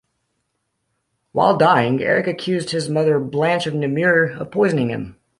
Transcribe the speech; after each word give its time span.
While 1.31 1.57
dying 1.57 2.01
Eric 2.01 2.25
accused 2.25 2.71
his 2.71 2.89
mother 2.89 3.19
Blanche 3.19 3.67
of 3.67 3.75
Namur 3.75 4.31
of 4.31 4.49
poisoning 4.49 4.89
him. 4.89 5.17